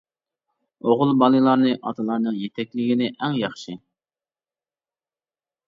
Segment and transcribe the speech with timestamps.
[0.87, 3.79] ئوغۇل بالىلارنى ئاتىلارنىڭ يېتەكلىگىنى ئەڭ ياخشى.